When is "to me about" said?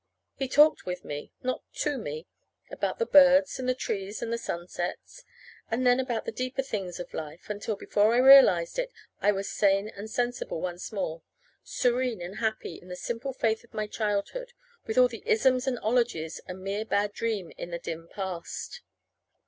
1.81-2.97